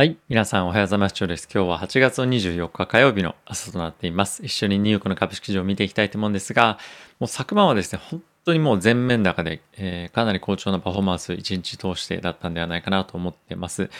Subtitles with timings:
[0.00, 0.16] はい。
[0.30, 1.26] 皆さんおはようございます。
[1.26, 1.46] です。
[1.54, 4.42] 今日は8月の24日火曜日の朝となっています。
[4.42, 6.78] 一緒にニューヨークの株式市場を見ていきたいと思うんですが、
[7.18, 13.90] もう昨晩はですね、本当にもう全面高で、えー、かなり好調なパフォーマンス1日通してだったんではないかなと思っています。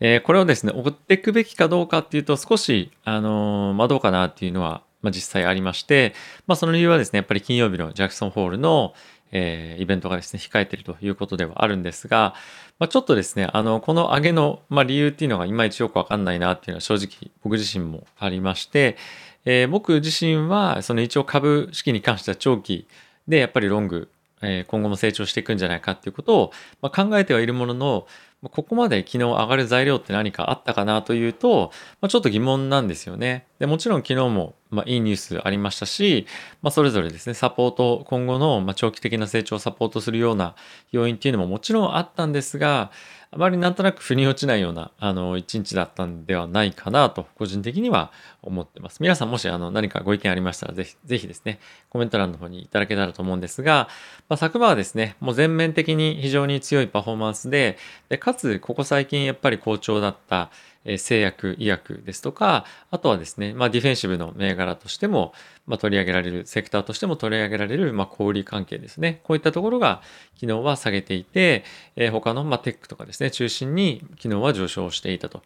[0.00, 6.14] えー、これをですね、追っていくべきかどうかっていうと少し、あのー、まあ、どうかなっていうのは、まあ、実際ありまして、
[6.46, 8.94] まあ、その理由はですね、やっぱり金曜日のジャクソンホールの、
[9.36, 12.34] えー、イベントがですね、控えているということではあるんですが、
[12.78, 18.96] まあ、ちょっとですね、あの、この上げの、まあ、理由っていうのがいまいちよくわかんないなっていうのは正直僕自身もありまして、
[19.44, 22.86] えー、僕自身は、その一応株式に関しては長期
[23.26, 24.08] でやっぱりロング、
[24.40, 28.06] えー、今後も成長していくんじゃないかっていうことを、まあ、考えてはいるものの、
[28.50, 33.46] ここまで昨日上がる材料って何かあったかなというと、まあ、ちょっと疑問なんですよね。
[33.58, 36.26] でもちろん昨日もまあいいニュースありましたし、
[36.62, 40.54] まあ、それぞれですね、サポート、今後のま長期的な成長をサポートするような
[40.92, 42.90] 要因っていうのももちろんあったんですが、
[43.34, 49.00] あまりなんとなく腑に落ちないようなあの一日だったんではないかなと個人的には思ってます。
[49.00, 51.58] 皆さんもしあの何かご意見ありましたらぜひぜひですね
[51.90, 53.88] コメント欄の方にいただけたらと思うんですが、
[54.28, 57.76] まあ、昨晩はですねもう全面的に非常に強いパフォーマンスで
[58.08, 60.50] でかつここ最近やっぱり好調だった
[60.84, 65.32] え製薬、医薬ですとか、あとはですね、まあ、ディフェンシブの銘柄としても、
[65.66, 69.20] まあ、取り上げられる、セクターとしても取り上げられる、まあ、小売関係ですね。
[69.24, 70.02] こういったところが
[70.34, 71.64] 昨日は下げていて、
[71.96, 75.42] えー、他の、まあ、テックとかですね、中心に昨日は上昇していたと。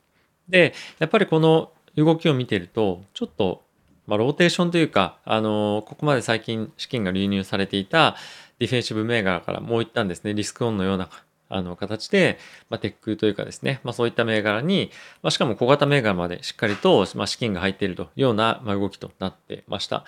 [0.48, 3.62] で、やっぱりこの動きを見てると、ちょっと、
[4.06, 8.16] まあ、ローテーションというか、あのー、ここまで最近資金が流入されていた
[8.58, 11.10] ディフェンシブ銘柄からもう一旦ですね、リスクオンのような
[11.48, 12.38] あの形で、
[12.70, 14.90] まあ、テックというかですね、まあ、そういった銘柄に、
[15.22, 20.04] まあ、しかも小型銘柄までしっかりと、まあ、資金が入っているというような、まあ、動きとなってました。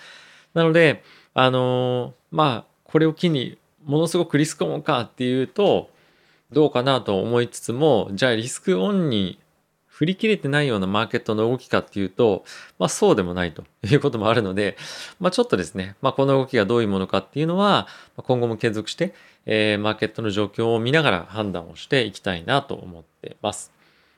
[0.53, 1.03] なので、
[1.33, 5.89] あのー、まあ、これを機にものすごくリスクオンかっていうと、
[6.51, 9.39] どうかなと思いつつも、じゃあリスクオンに
[10.01, 12.43] 振り切れてないようなマーケットの動きかっていうと、
[12.79, 14.75] まあそうでもないということもあるので、
[15.19, 19.13] まあちょっとですね、まあこの動きがどういうものかっていうのは、今後も継続して、
[19.45, 23.71] えー、マーケットの状況を見ながら判断をしていきたいなと思ってます。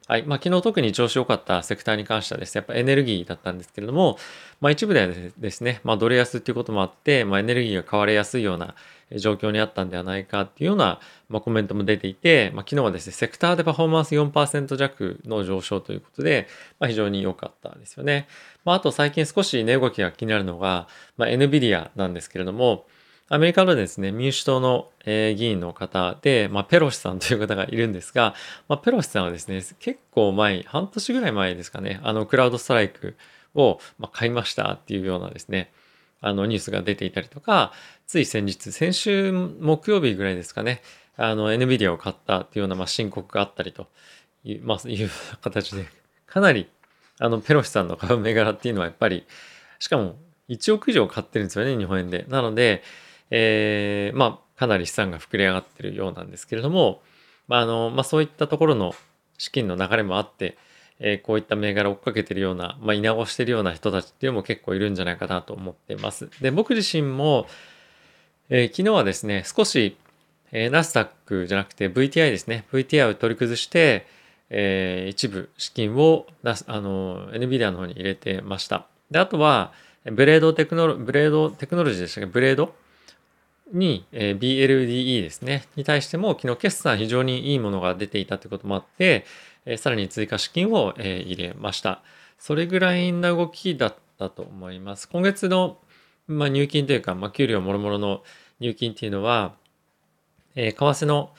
[0.06, 0.24] はい。
[0.24, 4.18] まあ、昨日特に調子良かったセクターに関してはですね、やっぱエネルギーだったんですけれども、
[4.60, 8.76] まあ、一部ではですね、まあ、ドル安っていうこともあって、まあ、エネルギーが買われやすいような
[9.16, 11.00] 状況にあったんではないかっていうような、
[11.30, 16.48] まあ、コメントも出ていて、まあ、昨日はですね、セクターでパフォーマンス4%弱の上昇ということで、
[16.80, 18.28] まあ、非常に良かったですよね。
[18.66, 22.86] まあ、あと最近少し値動きが気になるのが、まあ、NVIDIA なんですけれども、
[23.34, 28.36] アメリカのですね、民主党の、え議員の方で、まあ、ペロシさんという方がいるんですが、
[28.68, 33.16] まあ、ペロシさんはですね、結構前、半年ぐらい前ですかね、あの、クラウドストライク
[33.56, 35.72] を、ま買いましたっていうようなですね、
[36.22, 37.74] あの、ニュースが出ていたりとか、
[38.06, 40.84] つい先日、先週木曜日ぐらいですかね、
[41.18, 43.88] あの、NVIDIA を買ったっていうような、まあ、申告があったりと
[44.44, 45.10] いう、まあ、いう
[45.42, 45.88] 形で、
[46.28, 46.70] かなり、
[47.18, 49.26] あの、ペロシさんの買う銘柄っていうのはやっぱり、
[49.80, 50.18] しかも
[50.50, 52.28] 1億以上買ってるんですよね、日本円で。
[52.30, 52.84] なので、
[53.36, 57.02] えー、まあ、かなり資産が膨れ上がってるようなんですけれども、
[57.48, 58.94] まあ、あの、まあ、そういったところの
[59.40, 60.56] 資金の流れもあって、
[61.00, 66.30] えー、こういった銘柄を追っかけてるような、まあ、稲子してるような人たちっていうのも結構いるんじゃないかなと思っています。
[66.42, 67.48] で、僕自身も、
[68.50, 69.98] えー、昨日はですね、少し、
[70.52, 74.06] えー、ナスダックじゃなくて VTI ですね、VTI を取り崩して、
[74.52, 78.86] えー、一部資金をあの NVIDIA の方に入れてました。
[79.10, 79.74] で、あとは、
[80.06, 82.30] ブレードテクノロ、ブレードテクノロジーでしたっけ？
[82.30, 82.76] ブレード
[83.74, 89.26] に、えー、BLDE ですね、に対しても昨日決算非常にいいものが出ていたということもあって、
[89.66, 92.02] えー、さらに追加資金を、えー、入れました。
[92.38, 95.10] それぐらいな動きだったと思います。
[95.10, 95.78] 今月の、
[96.28, 98.24] まあ、入金というか、まあ、給料もろもろの
[98.60, 99.56] 入金っていうのは、
[100.56, 101.32] えー、為替の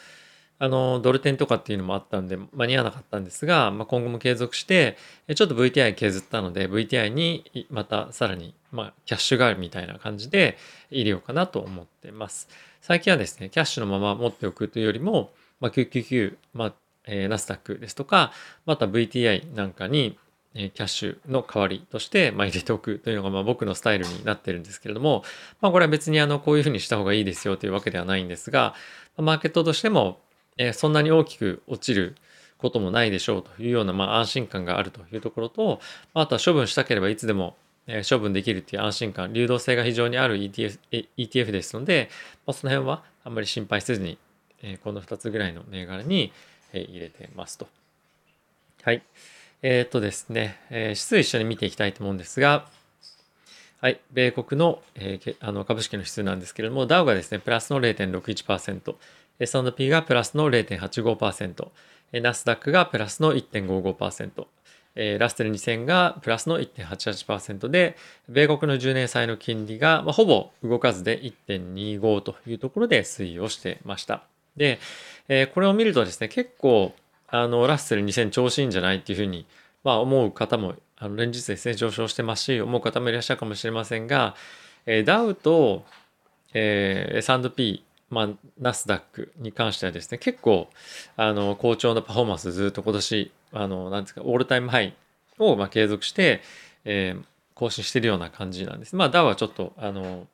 [0.59, 4.97] あのドル点とかっていうのもあったんで間に合わなかったんですが、まあ、今後も継続して
[5.35, 10.57] ちょっと VTI 削ったので VTI にまたさらに、まあ、キャッシュがあるみたいな感じで
[10.91, 12.49] 入れようかなと思ってます。
[12.81, 16.75] 最近はですねキャッシュのまま持っておくというよりも、まあ、999、まあ
[17.07, 18.33] えー、ナスダックですとか
[18.67, 20.19] また VTI なんかに
[20.55, 25.25] キャッシュの代わりとして、ま、入れておくというのがまあ僕のスタイルになってるんですけれども、
[25.61, 28.75] まあ、これは別にあのこういうふうにした方がいいですよというわけではないんですが、
[29.17, 30.21] マーケットとしても
[30.57, 32.17] えそんなに大きく落ちる
[32.59, 35.81] こともないでしょうというような、まあ、安心感があるというところと、
[36.15, 37.57] あとは処分したければいつでも
[38.09, 40.79] 処分できるっていう安心感、流動性が非常にある ETF,
[41.19, 42.09] ETF ですので、
[42.47, 44.19] まあ、その辺はあんまり心配せずに、
[44.63, 46.33] えこの2つぐらいの銘柄に
[46.75, 47.69] え入れてますと。
[48.83, 49.03] はい。
[49.63, 52.69] えー、っとですね、えー、指数一緒に見ていきたいと思うんですが、
[53.81, 58.97] はい、米国の,、えー、あの株式の指数なんですけれども、ダウがですね、プラスの0.61%、
[59.39, 61.69] S&P がプラスの0.85%、
[62.21, 64.47] ナスダックがプラスの1.55%、
[64.97, 67.97] えー、ラッセル2000がプラスの1.88%で、
[68.29, 74.23] 米国の10年債の金利が、ほぼ動かずで1.25というところで推移をしてました。
[74.57, 74.79] で、
[75.53, 76.95] これを見るとですね、結構、
[77.29, 79.47] あの、ラッセル2000調子いいんじゃないっていうふうに、
[79.83, 84.37] まあ、思う方も、あの連日ですね、上昇してますし、思う方もいらっしゃるかもしれませんが、
[85.05, 85.85] ダウと、
[86.53, 87.83] えー、S&P、
[88.15, 88.29] まあ、
[88.61, 90.69] ナスダックに関してはですね、結構、
[91.17, 94.95] あの、好調なパフォーマンスずっと今年、あの、なんですか、オールタイムハイ
[95.39, 96.41] を、ま、継続して、
[96.85, 97.25] えー、
[97.55, 98.95] 更新してるような感じなんです。
[98.95, 100.29] まあ、ダウはちょっと、あの、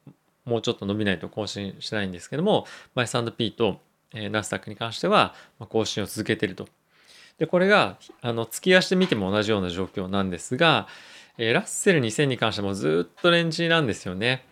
[0.44, 3.80] もうちょっと伸びないと更新しないんですけども、まあ、S&P と、
[4.12, 6.68] えー、ナスダックに関しては、ま、更新を続けてると。
[7.38, 10.86] で、これが、あの、月足で見ても同じような状況なんですが、
[11.38, 14.44] えー、ラッセル2000に関してもずっとレンジなんですよね。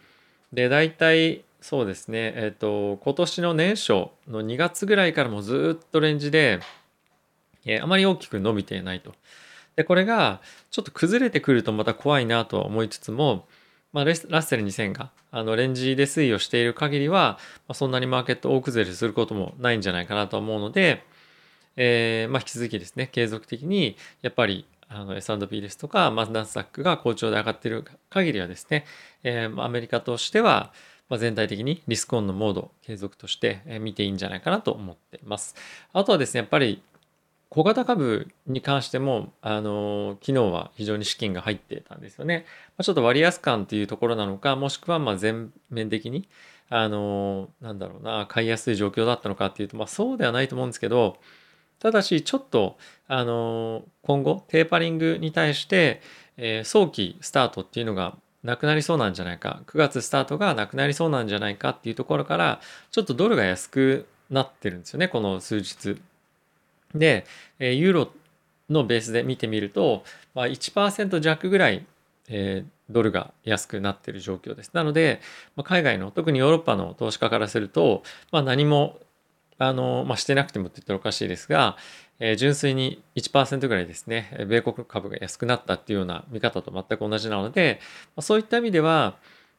[0.52, 3.88] で、大体、そうですね、えっ、ー、と、今年の年初
[4.28, 6.60] の2月ぐらいからもずっとレンジで、
[7.64, 9.14] えー、あまり大きく伸びていないと。
[9.76, 10.40] で、これが
[10.70, 13.46] ちょっと崩れてくるとまた怖いなとは思いつつも、
[13.92, 21.04] まあ、ラッセル2000があのレンジで推移をしている限りは、まあ、そんなにマーケット大崩れすることもないんじゃないかなと思うので、
[21.76, 28.84] えーまあ、引き続きですね、継続的にやっぱりあの S&P ですとか、まあ、ナスダックが好調で上がっている限りはですね、
[29.22, 30.72] えー、アメリカとしては、
[31.08, 35.54] まあ、全体的にリスクオンのモード継続として見ていいんじゃないかなと思っています。
[35.92, 36.82] あとはですね、やっぱり
[37.50, 42.44] 小型株に関しても、あの、昨日は非常に資金が入ってたんですよね。
[42.76, 46.28] まあ、ちょっと割安感というところなのか、もしくはま全面的に、
[46.68, 51.16] あの、なんだろうな、買いやすい状況だったのかっていうと、まあそうではないと思うんですけど、
[51.78, 52.76] ただし、ちょっと、
[53.06, 56.02] あの、今後、テーパリングに対して、
[56.36, 66.00] えー、早期スタートっていうのがなくなりそうなんじゃないか9月スタートがなくなりそうなんじゃないかっていうところからちょっとドルが安くなってるんですよねこの数日。
[66.94, 67.26] で
[67.58, 68.12] ユーロ
[68.70, 70.04] のベースで見てみると、
[70.34, 71.86] まあ、1%弱ぐらい、
[72.28, 74.70] えー、ドルが安くなってる状況です。
[74.74, 75.20] なので、
[75.56, 79.00] まあ、海外の特にヨーロッパの投資家からすると、まあ、何も
[79.58, 81.76] あの、まあ、してなくてもって言ったらおかしいですが、
[82.20, 87.80] えー、純粋に1%ぐらいですね、米国株が安くなったっていうような見方と全く同じなので、
[88.16, 89.16] まあ、そういった意味では、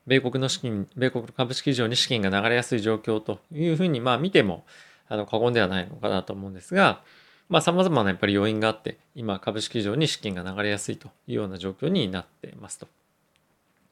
[0.07, 4.65] 米国の資金、米国株式市場に資金が流れやすい状況というふうに、まあ見ても、
[5.07, 7.01] あの、過言ではないのかなと思うんですが、
[7.47, 12.87] まあ様々なやっぱり要因があって、今株式市場に資金が流れやすいというような状況になっていますと。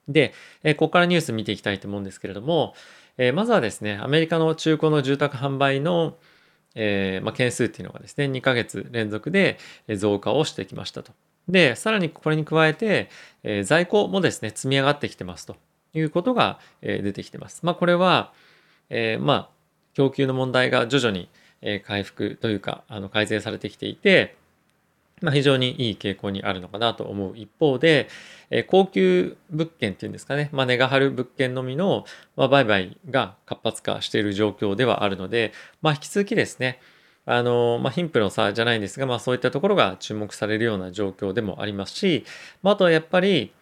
[0.08, 0.32] で、
[0.64, 2.74] えここからニュース見ていきたいと思うんですけれども、
[3.18, 6.16] えまずはですね、アメリカの中古の住宅販売の、
[6.76, 9.58] えー、まあ、件数っていうのがですね、2ヶ月連続で
[9.96, 11.12] 増加をしてきましたと。
[11.48, 13.10] で、さらにこれに加えて、
[13.42, 15.56] えー、在庫もですね、積み上がってきてますと
[15.94, 17.66] いうことが、えー、出てきてます。
[17.66, 18.32] まあ、これは、
[18.88, 19.48] えまあ、
[19.94, 21.28] 供給の問題が徐々に、
[21.60, 24.36] え回復というか、あの改善されてきていて、
[25.22, 28.08] まあ、非常にいい傾向にあるのかなと思う一方で、
[28.50, 32.04] え、高級物件っていうんですかね、まあ、値が張る物件のみの、
[32.36, 36.80] ま、売買が活発化している状況ではあるので、まあ、引き続きですね、
[37.26, 42.24] あの、まあ、貧富の差じゃないんですが、まあ、そういったところが注目されるような状況でもありますし、
[42.62, 43.52] まあ、あとはやっぱり、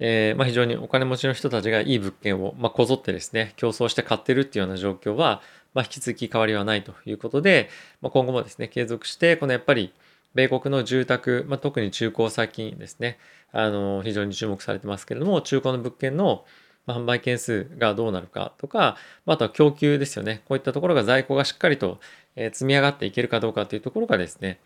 [0.00, 5.40] えーまあ、非常にお金持ちの人たちがいい物件を、ま、こぞってですね、競争して買ってるっていうような状況は、
[5.74, 7.68] ま、引き続き変わりはないということで、
[8.00, 9.92] ま、今後もですね、継続して、このやっぱり、
[10.34, 13.18] 米国の住宅、まあ、特に中古先ですね、
[13.52, 16.44] あの、非常に注目されてますけれども、中古の物件の
[16.86, 20.42] 販売件数がどうなるかとか、あとは供給ですよね。
[20.46, 21.98] こういったところが在庫がしっかりと
[22.36, 24.60] 積み上がっていけるかどうかというところがですね、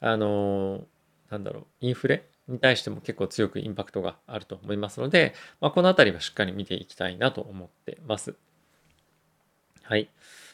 [0.00, 0.84] あの、
[1.30, 8.34] なんだろう、インフレに対しても結構強くインパクトがあると思いますので、まあ、このあたりはしっかり見ていきたいなと思ってます。
[9.82, 10.08] はい。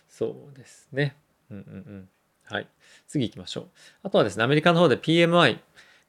[0.08, 1.16] そうですね。
[1.50, 1.66] うんうんう
[1.98, 2.08] ん。
[2.44, 2.68] はい。
[3.06, 3.68] 次行きましょう。
[4.02, 5.58] あとはですね、アメリカの方で PMI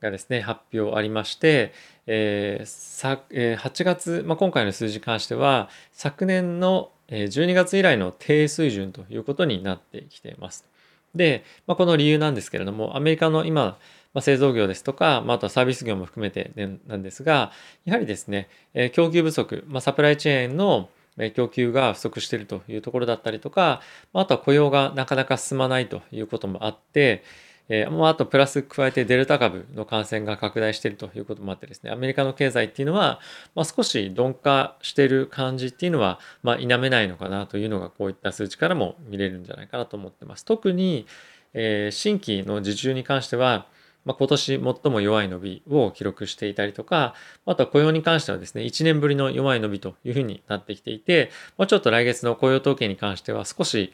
[0.02, 1.74] がですね、発表ありまして、
[2.08, 10.66] えーさえー、8月、まあ、今回の数字に関しては、昨年の12月以来の低水準ということになってきています。
[11.14, 13.78] で、まあ、この理由なんですけれども、アメリカの今、
[14.14, 16.52] まあ、製造業ですとか、まあ、あとはサービス業も含めて
[16.88, 17.52] なんですが、
[17.86, 20.90] やはりですね、えー、供給不足、まあ、サプライチェーンの
[21.34, 23.82] 供給が不足しているというところだったりとか、
[24.14, 27.24] あとは雇用がなかなか進まないということもあって、
[27.68, 33.20] えー、あとプラス加えてデルタ株の感染が拡大しているということもあってですね、アメリカの経済っていうのは、
[33.56, 40.46] まあ、少し鈍化している感じっていうのは、まあ、否めないのかなというのがこういった数値からも見れるんじゃないかなと思ってます。
[40.46, 41.08] 特に、
[41.54, 43.68] えー、新規の受注に関しては、
[44.06, 53.92] まあ、今年最も弱い伸びを記録していたりとか、あとは雇用に関してはですね、1年ぶりの弱い伸びというふうになってきていて、まあ、ちょっと来月の雇用統計に関しては少し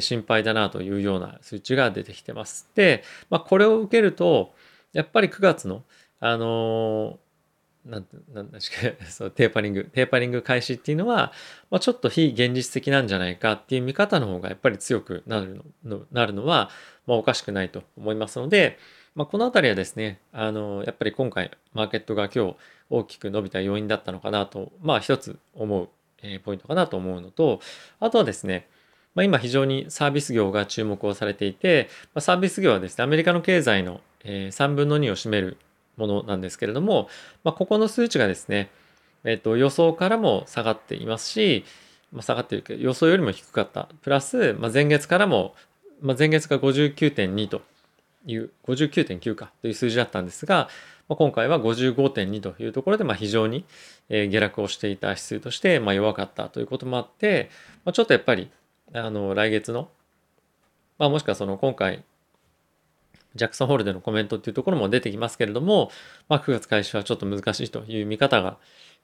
[0.00, 2.70] 心配だなというような数値が出てきてます。
[2.74, 4.54] で、まあ、これを受けると、
[4.92, 5.82] やっぱり9月の、
[6.20, 7.28] あのー
[7.88, 11.32] なん、なんだっけ、 そう、テーパリング、テーパリング開始っていうのは、
[11.70, 16.70] まあ、ちょっと非現実的なんじゃないかっていう見方の方がやっぱり強くなるの、なるのは、
[17.06, 18.78] まあ、おかしくないと思いますので、
[19.14, 22.56] まあ、このあたりはですね、あの、やっぱり今回、マーケットが今日
[22.90, 25.88] 大きく伸びた要因だったのかなと、まあ、一つ思う、
[26.22, 27.60] え、ポイントかなと思うのと、
[28.00, 28.68] あとはですね、
[29.14, 35.56] まあ、今非常にサービス業が注目をされていて、まあ、サービス業はですね、アメリカの経済の、えー、3分の2を占める
[35.96, 37.08] ものなんですけれども、
[37.44, 38.70] まあ、ここの数値がですね、
[39.24, 41.64] えっと、予想からも下がっていますし、
[42.12, 43.88] まあ、下がっているけど予想よりも低かった。
[44.02, 45.54] プラス、まあ、前月からも、
[46.00, 47.62] まあ、前月が59.2と
[48.26, 50.68] いう59.9かという数字だったんですが、
[51.08, 53.64] まあ、今回は55.2というところで、まあ、非常に、
[54.08, 57.50] 下落をしていた指数として、まあ、弱かったということもあって、
[57.84, 58.50] まあ、ちょっとやっぱり
[58.92, 59.88] あの来月の、
[60.98, 62.04] まあ、もしくはその今回
[63.34, 65.90] ジャクソンホールでのコメントっていうところも出てきますけれども、
[66.28, 68.56] まあ、9月開始はちょっと難しいという見方が、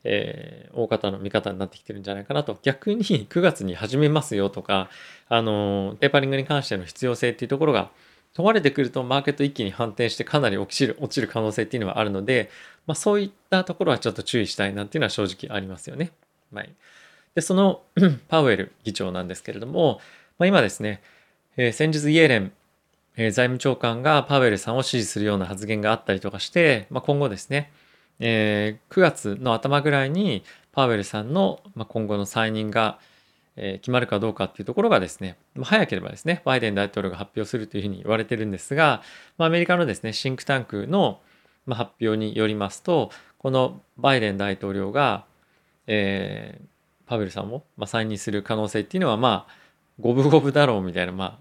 [0.02, 2.58] えー、大方の見方になってきてるんじゃないかなと。
[2.62, 4.88] 逆に9月に始めますよとか、
[5.28, 7.90] あの、テーパリングに関しての必要性っていうところが
[8.34, 12.50] 問われてくるとマーケット一気に反転してかなり落ちる、落ちる可能性っていうのはあるので、
[12.86, 16.10] まあ、そういったところはちょっと注意したいなっていうのは正直ありますよね。
[16.52, 16.70] はい。
[17.34, 17.82] で、その
[18.28, 20.00] パウエル議長なんですけれども、
[20.38, 21.00] まあ、今ですね、
[21.56, 22.52] えー、先日イエレン
[23.16, 27.70] えー、財務長官がパウエルさんを支持するような発言があったりとかして、まあ、今後ですね、
[28.18, 32.98] えー、9月の頭ぐらいにパウエルさんの今後の再任が
[33.56, 39.02] 決まるかどうかっていうところがですね、早ければですね、バイデン大統領が発表するというふうに言われてるんですが、
[39.38, 41.20] アメリカのですね、シンクタンクの
[41.68, 45.24] 発表によりますと、このバイデン大統領が、
[45.86, 49.54] えー、パウエルさんを再任する可能性っていうのは、まあ、
[50.00, 51.38] 五分五分だろうみたいな、まあ、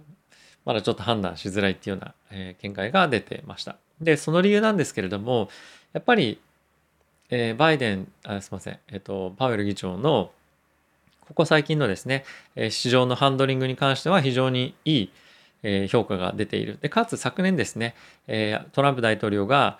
[0.66, 3.78] まだちょっと判断しづらいっていうような、え、見解が出てました。
[4.02, 5.50] で、その理由なんですけれども、
[5.94, 6.40] やっぱり、
[7.30, 10.32] えー、バイデン、あすみません、えっ、ー、と、パウエル議長の、
[11.28, 12.26] ここ最近のですね、
[12.56, 15.12] え、市場のハンドリングに関しては非常にいい、
[15.64, 16.78] え、評価が出ている。
[16.82, 17.96] で、かつ昨年ですね、
[18.28, 19.80] え、トランプ大統領が、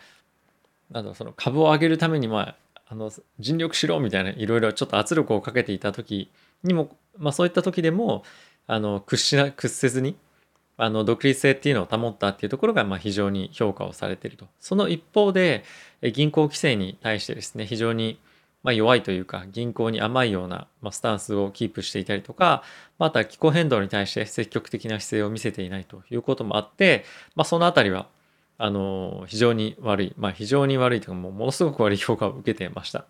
[0.92, 2.56] なんだその株を上げるために、まあ、
[2.88, 6.30] あの尽力しろみたいないろいろちょっと圧力をかけていた時
[6.64, 8.24] にも、まあ、そういった時でも
[8.68, 10.16] あの屈しな屈せずに
[10.78, 14.48] あの独立性っていうのを保ったっていうところがまあ非常に評価をされていると。
[14.60, 15.64] その一方で
[16.14, 18.20] 銀行規制に対してですね非常に
[18.64, 22.64] まあ弱いというか銀行に甘いようなまスタンスをキープしていたりとか
[22.98, 27.06] また気候変動に対して積極的な姿勢を見せていないということもあって、
[27.36, 28.08] まあ、そのあたりは
[28.58, 33.06] あの非常に悪いまあ非常に悪いというかもうものすごく悪い評価を受けていました。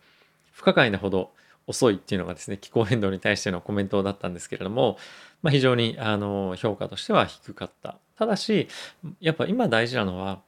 [0.51, 1.31] 不可解なほど
[1.67, 4.97] 遅いっていうのがですね気候変動に対してのコメントだったんですけれども、
[5.41, 8.67] まあ、非常にあの評価としては低かったただし
[9.19, 10.41] やっぱ今大事なのは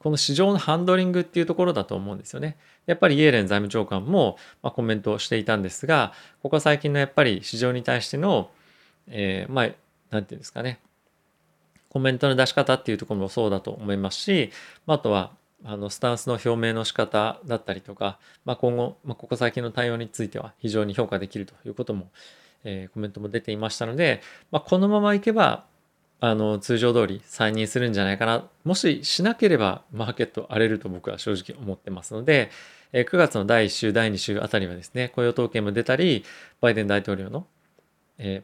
[0.00, 2.56] この市場のハンドリングっていうところだと思うんですよね。
[2.86, 8.50] やっぱりイエレン財務長官も、まコメントをしていたんですがここ最近のやっぱり市場に対しての、
[9.06, 9.76] えー、まあ何て
[10.10, 10.80] 言うんですかね
[11.90, 14.50] コメントの出し方っていうところもそうだと思いますし、
[14.86, 15.32] あとは
[15.64, 22.08] あのスタンスの表明の仕方だったりとか、まあ、今後、まあ、ここ最近の対応については非常に評価できるということも、
[22.64, 25.64] えー、コメントも出ていましたので、まあ、このままいけば
[26.20, 32.50] あの通常通り再任するんじゃないかなもししなければマーケット荒れると僕は正直思ってますので、
[32.92, 36.24] えー、9月の第1週第2週あたりはですね雇用統計も出たり
[36.60, 37.46] バイデン大統領の、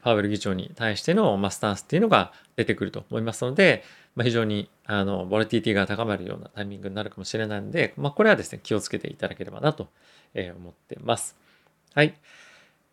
[0.02, 3.84] パウエル議長に対しての、まあ、スタンスっていうのが出てくると思いますので、
[4.22, 9.88] 非常にあのボラティティが高まるようなタイミングになるかもしれないので、まあ、これはですね気をつけていただければなと
[10.34, 11.36] 思ってます。
[11.94, 12.14] はい。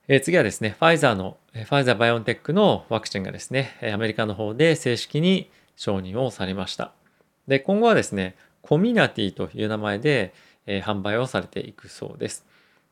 [0.09, 6.91] え、次はですね、ファイザーの、ファイザーバイオンテックのワクチンがですね、アメリカの方で正式に承認をされました。
[7.47, 10.33] で、今後はですね、コミュナティという名前で、
[10.65, 12.45] え、販売をされていくそうです。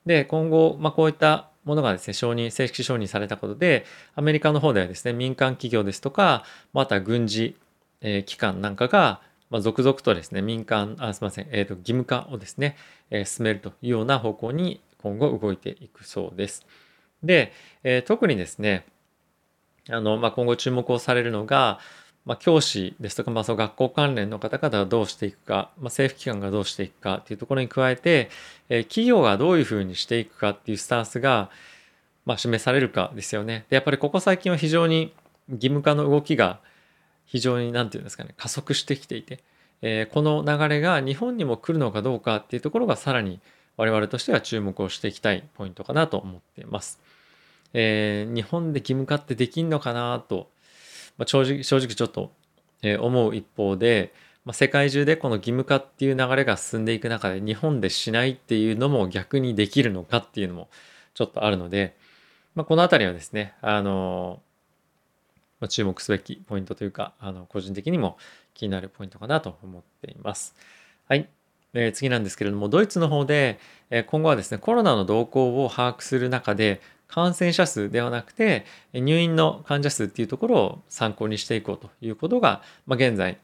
[0.06, 7.58] で、今後、まあ、こういったものがですね、承認、正式承認されたことで、アメリカの方ではですね、民間企業ですとか、また軍事、
[8.00, 12.78] え、機関なんかが、まあ、続々とですね、民間、あすみません、えーと、義務化をですね、
[13.10, 16.66] え、進めるというような方向に今後動いていくそうです。
[17.24, 18.86] で、えー、特にですね、
[19.90, 21.80] あの、まあ、今後注目をされるのが、
[22.26, 28.30] まあ、教師ですとか、まあ、その学校関連の方々がどうしていくか、まあ、政府機関がどうしていくかっていうところに加えて、
[28.70, 31.50] えー、企業がどういうふうにしていくかっていうスタンスが、
[32.26, 33.66] まあ、示されるかですよね。
[33.70, 35.14] で、やっぱりここ最近は非常に
[35.50, 36.60] 義務化の動きが
[37.26, 39.40] 非常に何て言うんですかね、加速してきていて、
[39.82, 43.40] えー、この流れが日本にも来るのかどうかっていうところがさらに
[43.82, 47.00] 我々としては注目をしていきたいポイントかなと思っています。
[47.74, 50.52] えー、日本で義務化ってできんのかなと、
[51.18, 52.32] まあ、正直正直ちょっと、
[52.84, 54.14] え思う一方で、
[54.46, 60.68] まあ、世界中でこの義務化っていう流れが進んでいく中で日本でしないっていうのも逆にできるのかっていうのも
[61.16, 61.96] ちょっとあるので、
[62.54, 64.42] まあ、この辺りはですねあの、
[65.60, 68.18] ま、注目すべきポイントというかあの個人的にも
[68.54, 70.56] 気になるポイントかなと思っています。
[71.08, 71.30] はい。
[71.74, 73.60] えー、次なんですけれども、ドイツの方で、
[73.90, 83.38] えー、今後はですね、コロナの動向を把握する中で、感染者数ではなくて、入院の患者数っていうところを参考にしていこうということが、まあ、現在、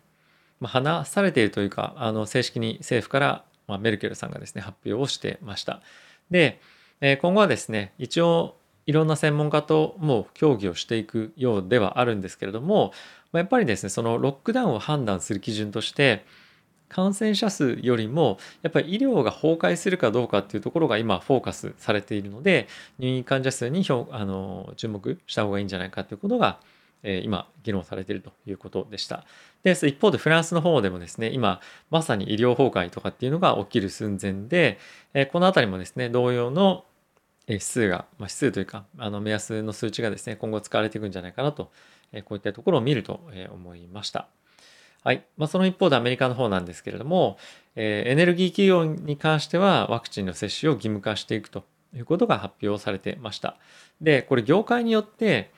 [0.61, 5.81] まあ、話されているというか、あの正式に政府から、まあ、メルケルさんがですね、発表をしてました。
[6.31, 6.61] で、
[7.01, 8.55] えー、今後はですね、一応、
[8.85, 12.93] いろんな専門家ともう協議をしていくようではあるんですけれども、
[13.33, 16.25] まやっぱりですね、そのロックダウンを判断する基準として、
[16.89, 22.67] 感染者数よりもやっぱり医療が崩壊するかどうかっていうところが今フォーカスされているので
[22.99, 26.59] 入院患者数にあの注目した方がいいんじゃないかということが、
[27.03, 29.25] えー、今議論されているということでした。
[29.63, 34.79] で一方でフランスの方でもですね今まさに医療崩壊とかっていうのが起きる寸前で、
[35.13, 36.85] えー、この辺りもですね同様の
[37.47, 41.71] 指数が、まあ、指数というかあの目安の数値がですね今後使われていくんじゃないかなと、
[42.11, 44.27] えー、こういったところを見ると思いました。
[45.07, 45.23] はい。
[45.37, 47.37] まあ、その一方でアメリカの方なんですけれども、
[47.77, 51.63] えー、エネルギー企業に関してはワクチンの接種を義務化していくと
[51.95, 53.55] いうことが発表されてました。
[54.01, 55.49] で、これ業界によって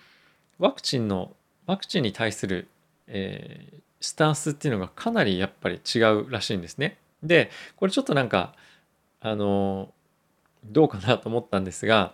[0.59, 1.31] ワクチンの、
[1.65, 2.67] ワクチンに対する、
[3.07, 6.99] えー、スタンスっていうのがかなりやっぱり違うらしいんですね。
[7.23, 8.53] で、これちょっとなんか、
[9.19, 9.91] あの、
[10.63, 12.13] どうかなと思ったんですが、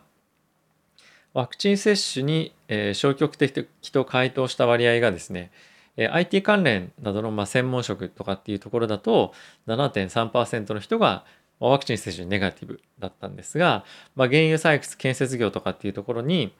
[1.33, 5.51] ワクチン接種に、え、消極的と回答した割合がですね、
[5.97, 9.33] え IT 関連などのま専門職とかっていうところだと
[9.67, 11.25] 7.3%の人が
[11.59, 13.85] ワクチン接種ネガティブだったんですが、
[14.15, 16.53] まあ、原油採掘建設業とかっていうところに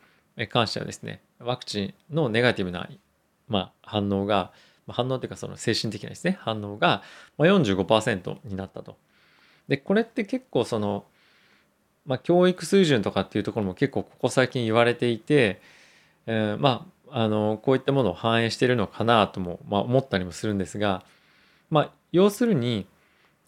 [0.49, 2.87] 関してはですねワクチンのネガティブな、
[3.47, 4.51] まあ、反応が
[4.87, 7.01] 反応というかその精神的なですね反応が
[7.39, 8.97] 45%になったと。
[9.67, 11.05] でこれって結構その、
[12.05, 15.59] まあ、教育水準とかっていうところも結構ここ最近言われていて、
[16.27, 21.03] えー、まああのこういったものを反映しているのかなとも、まあ、思ったりもするんですが、
[21.69, 22.85] まあ、要するに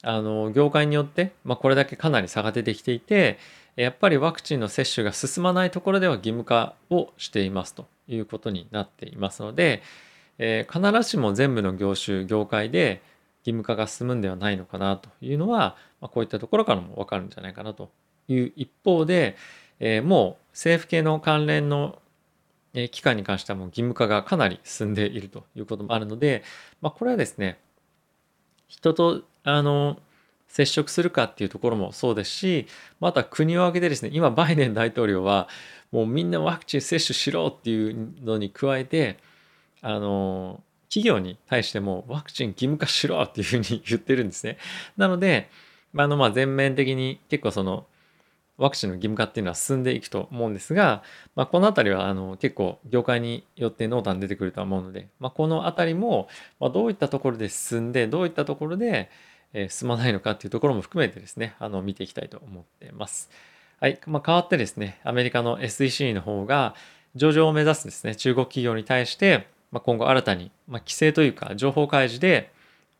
[0.03, 3.39] あの業界によって、まあ、これだけかなり差が出てきていて
[3.75, 9.81] やっぱりワクチンの接種が進まないところでは義務化をしていますということになっていますので、
[10.39, 13.01] えー、必ずしも全部の業種業界で
[13.41, 17.91] 義務化が進むんではないのかなというのは、まあ、こういったところからも分かるんじゃないかなと
[18.27, 19.35] いう一方で、
[19.79, 21.99] えー、もう政府系の関連の
[22.77, 26.43] え期間に関してはもう義務化がかなり進んでいるということもあるので、
[26.81, 27.59] まあ、これはですね
[28.67, 29.97] 人とあの
[30.47, 32.67] 接触するかっていうところもそうですし
[32.99, 35.47] また国を挙げてですね今バイデン大統領は
[35.91, 39.17] もうみんなワクチン接種しろっていうのに加えて
[39.81, 44.57] あの企業に対してもワクチン義務化しろっていうふうに言ってるんですね。
[44.95, 45.49] なので、
[45.95, 47.85] あのまあ全面的に結構その
[48.57, 51.03] ワクチンの義務化っていうのは進んでいくと思うんですが、
[51.35, 56.27] まあ、この辺りはあの結構業界によって濃淡出てくるとは思うので、まあ、この辺りも
[56.59, 59.09] どういったところで進んでどういったところで
[59.69, 63.29] 進まないのかっていうところも含めてですねあの見ていきたいと思っています。
[63.79, 66.73] はい、まあ、変わってですねアメリカの SEC の方が
[67.15, 72.51] 上場を目指すですね中国企業に対して、まあ、今後新たに、まあ、規制というか情報開示で、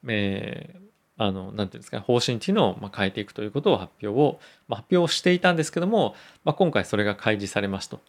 [0.08, 0.87] えー
[1.17, 7.99] あの、なんていうんですか、方針っていうのを変えていくということを発表を、ま、発表していたんですけども、まあ、今回それが開示されますと。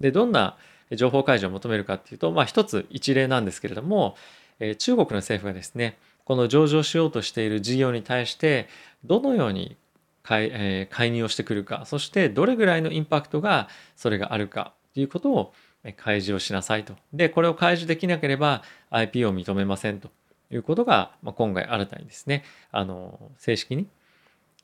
[0.00, 0.56] で、どんな
[0.92, 4.16] 情報開示を求めるかっていうと、まあ、一つ一例なんですけれども、
[4.58, 8.68] え、中国の政府がですね、この上場しようとしている事業に対して、
[9.04, 9.76] どのように
[10.24, 15.54] 介,、えー、介入をしてくるか、そしてどれぐらいのインパクトがそれがあるかということを
[15.96, 16.94] 開示をしなさいと。
[17.12, 20.10] で、これを開示できなければ IP を認めませんと。
[20.50, 23.86] いうことが、まあ、今回新たにですね、あの、正式に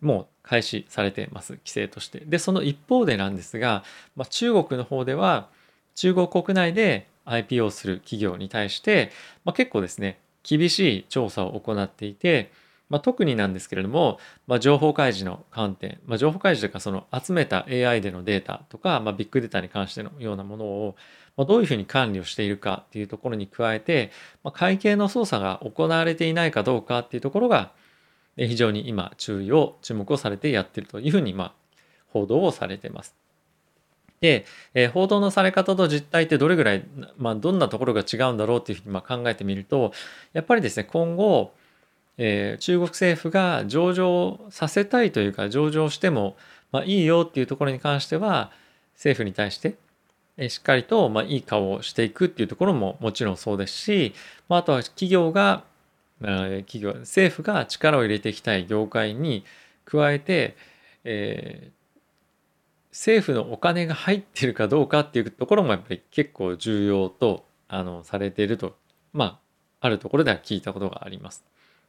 [0.01, 2.21] もう開始されています、規制として。
[2.21, 3.85] で、その一方でなんですが、
[4.17, 5.49] まあ、中国の方では、
[5.95, 9.11] 中国国内で IPO する企業に対して、
[9.45, 12.51] まあ、結構ですね、厳しい調査を行っていて、
[12.89, 20.97] まあ、特になんですけれども、まあ、情報開示の観点、まあ、情報開示というかその集めた AI でのデータとか、まあ、ビッグデータに関してのようなものを、
[21.37, 24.11] まあ、どういうふうに管理をしているかっていうところに加えて、
[24.45, 27.73] まあ、会計の操作が行われていないかどうかっていうところが
[28.37, 31.53] 非常に今注意を注目をされてやってるというふうにまあ
[32.09, 33.15] 報道をされています。
[34.21, 36.85] で、えー、報道のされ方と実態ってどれぐらい、
[37.17, 39.93] まあ、どんなところが違うんだろうっていうふうにまあ考えてみると
[40.33, 41.53] やっぱりですね今後
[42.19, 46.37] えー、中国政府が上場させたいというか上場しても、
[46.71, 48.51] まあ、いいよっていうところに関しては
[48.95, 49.77] 政府に対して、
[50.49, 54.15] しっかりと、まあ、いい顔をしていくっていうところももちろんそうですし、
[54.49, 55.65] まあ、あとは企業が、
[56.23, 59.45] え、企業政府が力を入れていきたい業界に
[59.85, 60.57] 加えて、
[61.05, 61.73] えー、
[62.93, 68.77] 政府のお金が入ってるかどうかっていうところもやっぱり結構重要とあのされていると
[69.13, 71.45] まああるところでは聞いたことがあります。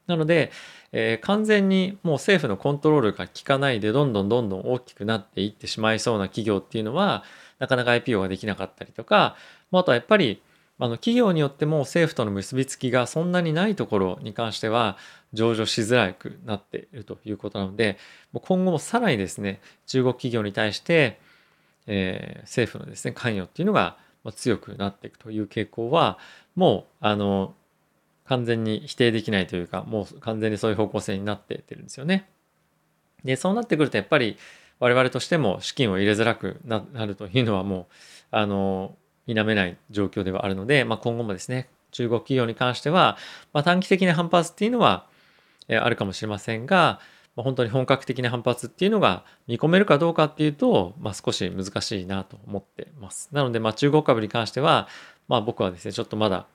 [0.08, 0.52] なので、
[0.92, 7.24] えー、完全にもう政府のコントロールが効かないでどんどんどんどん大きくなっていってしまいそうな企業っていうのは
[7.60, 9.36] なかなか IPO ができなかったりとか、
[9.72, 10.42] まあ、あとはやっぱり
[10.80, 14.98] あの企業によっても政府との結びつきがそんなにないところに関しては
[15.32, 17.98] 上場しづらくなっているということなので
[18.34, 21.20] 今後もさらにですね中国企業に対して、
[21.88, 23.98] えー、政府のですね関与っていうのが
[24.36, 26.18] 強くなっていくという傾向は
[26.56, 27.54] もうあの
[28.26, 32.28] 完全に否定できないというかもう完全にそういう方向性になってってるんですよね。
[33.24, 34.38] でそうなってくるとやっぱり
[34.80, 37.86] 我々としても資金を入れづらくなるというのはもう
[38.32, 38.96] あの
[39.28, 43.18] 否めない状況ではあるので、まあ、今後もですね中国企業に関しては、
[43.54, 45.06] まあ、短期的な反発っていうのは、
[45.68, 47.00] えあるかもしれませんが、
[47.36, 53.30] まあ、本当に本格的な反発っていうのが見込めるかどうかっていうと、まあ、少し難しいなと思ってます。
[53.32, 54.88] なので、まあ、中国株に関しては、
[55.28, 56.48] まあ、僕はですねちょっとまだ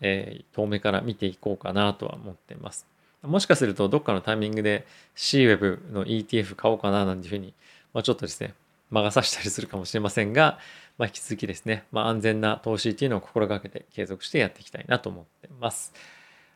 [0.00, 2.86] えー、遠目から見ていこうかなとは思ってます。
[3.26, 7.54] もしかするとどっかのタイミングで CWeb の ETF 買おうかななんていうふうに、
[7.92, 8.54] まあ、ちょっとですね、
[8.90, 10.58] 魔が差したりするかもしれませんが、
[10.98, 15.92] まあ、引き続きですね、まあ、安全な投資っていうのを心がけて継続してやっていきたいなと思ってます。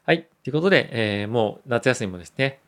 [0.04, 0.26] はい。
[0.44, 2.60] ということで、えー、もう夏休みもですね、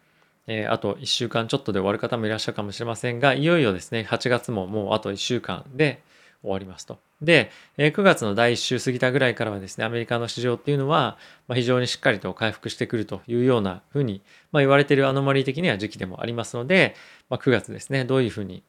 [0.47, 6.03] えー、あと1週間ちょっとで終わる方もいらっしゃるかもしれませんが、いよいよですね、8月ももうあと1週間で
[6.43, 6.99] 終わりますと。
[7.21, 14.23] で、9月の第1週過ぎたぐらいからはですね、アメリカの市場っていうのは、ま非常にしっかりと回復してくるというようなふうに、
[14.53, 16.95] ま言われているアノマリー的には時期でもありますので、
[17.29, 18.63] ま9月ですね、どういうふうに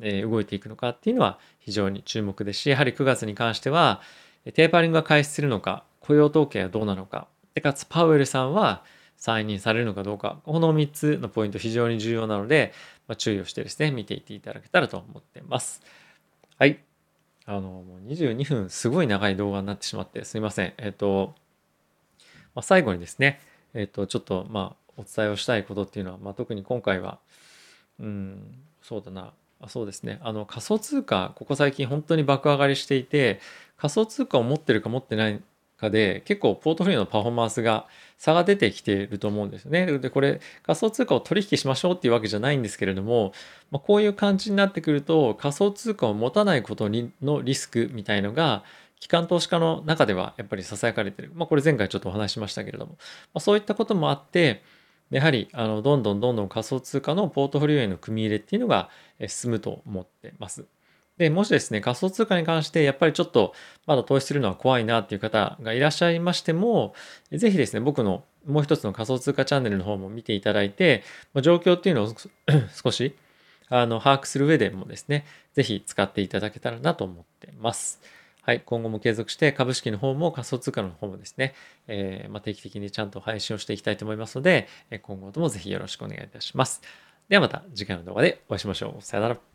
[0.00, 4.00] 動いていくのかっていうのは非常に注目ですし、やはり9月に関しては、
[4.54, 8.82] テーパリングが開始するのか、雇用統計はどうなのか、でかつパウエルさんは
[9.16, 12.72] 再任されるのかどうか、この3つのポイント非常に重要なので、
[13.06, 15.80] ま注意をしてですね、見ていっていただけたらと思っています。
[16.58, 16.80] はい。
[17.46, 20.74] あの、もう22分すごい長い動画になってしまってすいません。
[20.78, 21.34] えっ、と、
[22.54, 23.40] まあ、最後にですね、
[23.74, 27.18] えっ、と、ちょっとまあお伝えをしたいことっていうのは、まあ、特に今回は、
[27.98, 33.40] うん、そうだな、あそうですね、あの仮想通貨、ここ最近本当に爆上がりしていて、
[33.76, 35.40] 仮想通貨を持ってるか持ってない
[35.82, 39.98] かで結構ポートフォリオのパフォーマンスが差が出てきていると思うんですよね。
[39.98, 43.32] でこれ仮想通貨を取引しましょうっていうわけじゃないんですけれども、
[43.70, 46.88] まあ、こういう感じになってくると仮想通貨を持たないこと
[47.20, 48.62] のリスクみたいのが
[49.00, 51.32] 機関投資家の中ではやっぱりささやかれてる。
[51.34, 52.98] まあ、これ前回ちょっとお話しましたけれども、ま
[53.34, 54.62] あ、そういったこともあって
[55.10, 58.88] やはりあのどんどんどんどん仮想通貨のポートフォリオへの組み入れっていうのが
[59.26, 60.64] 進むと思ってます。
[61.18, 63.54] で、もしですね、仮想通貨に関してやっぱりちょっと
[63.86, 66.94] まだ投資するのは怖いなっていう方がいらっしゃいましても、
[67.30, 71.02] ぜひですね、僕のもう一つの仮想通貨チャンネルの方も見ていただいて、
[71.42, 72.14] 状況っていうのを
[72.74, 73.14] 少し
[73.68, 78.00] あの把握する上でもですね、ぜひ使っていただけたらなと思ってます。
[78.42, 81.54] はい、今後も継続して株式の方も仮想通貨の方もですね、
[81.86, 84.66] えー、ま、定期的にちゃんと配信をしていきたいと思いますので、
[85.02, 86.82] 今後ともぜひよろしくお願いいたします。
[87.28, 89.02] ではまた次回の動画でお会いしましょう。
[89.02, 89.51] さよなら。